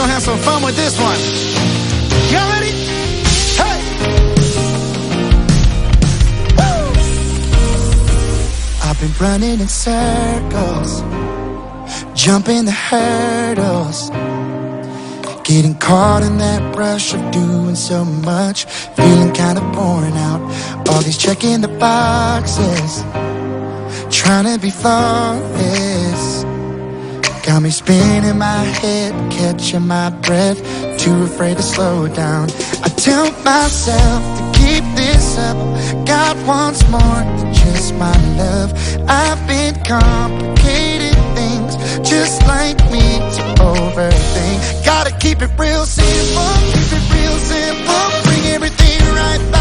[0.00, 1.18] gonna have some fun with this one.
[2.32, 2.72] Y'all ready?
[3.60, 3.78] Hey!
[6.56, 6.80] Woo!
[8.82, 11.02] I've been running in circles,
[12.14, 14.08] jumping the hurdles,
[15.44, 18.64] getting caught in that rush of doing so much,
[18.96, 20.40] feeling kind of worn out.
[20.88, 23.02] All these checking the boxes,
[24.10, 26.09] trying to be flawless.
[27.60, 30.56] Got me spinning my head, catching my breath,
[30.98, 32.48] too afraid to slow down.
[32.82, 35.58] I tell myself to keep this up.
[36.06, 38.72] God wants more than just my love.
[39.06, 41.76] I've been complicated things,
[42.08, 44.82] just like me to overthink.
[44.86, 48.22] Gotta keep it real simple, keep it real simple.
[48.24, 49.59] Bring everything right back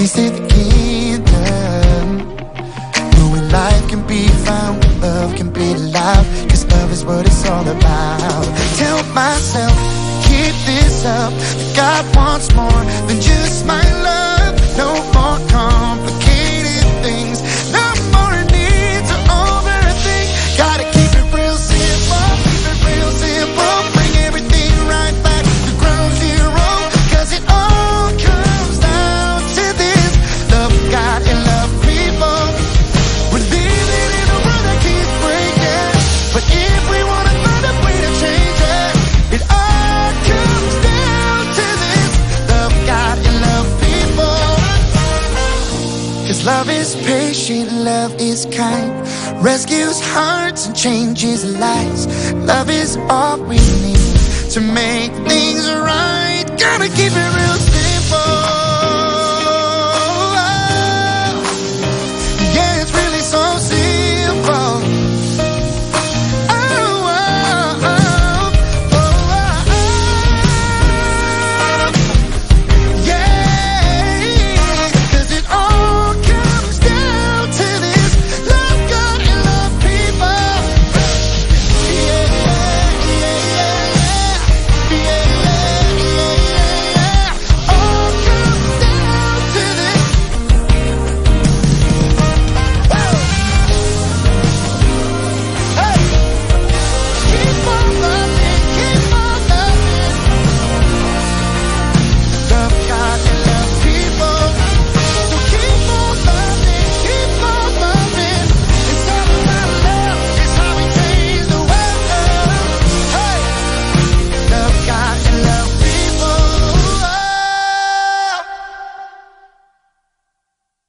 [0.00, 2.26] To the kingdom.
[3.16, 7.68] Knowing life can be found, love can be loud, cause love is what it's all
[7.68, 8.44] about.
[8.78, 9.76] Tell myself,
[10.24, 11.32] keep this up.
[11.76, 14.09] God wants more than just my love.
[46.50, 48.90] Love is patient, love is kind,
[49.40, 52.32] rescues hearts and changes lives.
[52.32, 54.16] Love is all we need
[54.54, 56.44] to make things right.
[56.58, 57.69] Gotta keep it real